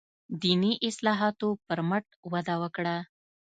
[0.41, 2.95] دیني اصلاحاتو پر مټ وده وکړه.